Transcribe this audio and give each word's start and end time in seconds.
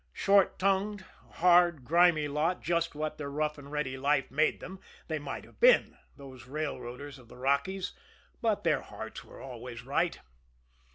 Short 0.13 0.57
tongued, 0.57 1.05
a 1.29 1.33
hard, 1.33 1.85
grimy 1.85 2.27
lot, 2.27 2.63
just 2.63 2.95
what 2.95 3.19
their 3.19 3.29
rough 3.29 3.59
and 3.59 3.71
ready 3.71 3.97
life 3.97 4.31
made 4.31 4.59
them, 4.59 4.79
they 5.07 5.19
might 5.19 5.43
have 5.43 5.59
been, 5.59 5.95
those 6.17 6.47
railroaders 6.47 7.19
of 7.19 7.27
the 7.27 7.37
Rockies, 7.37 7.93
but 8.41 8.63
their 8.63 8.81
hearts 8.81 9.23
were 9.23 9.39
always 9.39 9.83
right. 9.83 10.17